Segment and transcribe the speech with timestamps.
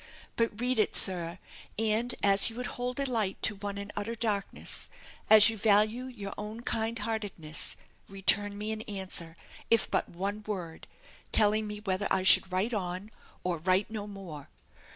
[0.35, 1.37] But read it, sir;
[1.77, 4.89] and, as you would hold a light to one in utter darkness
[5.29, 7.75] as you value your own kindheartedness
[8.09, 9.37] return me an answer,
[9.69, 10.87] if but one word,
[11.31, 13.11] telling me whether I should write on,
[13.43, 14.49] or write no more.